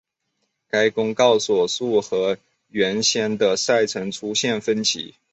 [0.67, 5.13] 该公告所述和原先的赛程出现分歧。